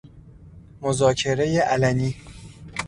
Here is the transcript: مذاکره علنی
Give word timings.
مذاکره 0.81 1.57
علنی 1.59 2.15